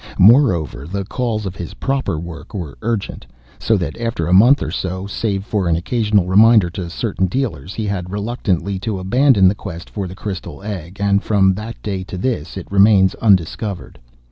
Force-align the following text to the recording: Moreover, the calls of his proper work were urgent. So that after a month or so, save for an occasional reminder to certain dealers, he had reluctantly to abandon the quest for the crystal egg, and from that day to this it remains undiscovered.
Moreover, 0.17 0.87
the 0.87 1.05
calls 1.05 1.45
of 1.45 1.55
his 1.55 1.75
proper 1.75 2.17
work 2.19 2.55
were 2.55 2.75
urgent. 2.81 3.27
So 3.59 3.77
that 3.77 3.95
after 4.01 4.25
a 4.25 4.33
month 4.33 4.63
or 4.63 4.71
so, 4.71 5.05
save 5.05 5.45
for 5.45 5.67
an 5.67 5.75
occasional 5.75 6.25
reminder 6.25 6.71
to 6.71 6.89
certain 6.89 7.27
dealers, 7.27 7.75
he 7.75 7.85
had 7.85 8.09
reluctantly 8.09 8.79
to 8.79 8.97
abandon 8.97 9.47
the 9.47 9.53
quest 9.53 9.91
for 9.91 10.07
the 10.07 10.15
crystal 10.15 10.63
egg, 10.63 10.97
and 10.99 11.21
from 11.21 11.53
that 11.53 11.79
day 11.83 12.03
to 12.05 12.17
this 12.17 12.57
it 12.57 12.65
remains 12.71 13.13
undiscovered. 13.21 13.99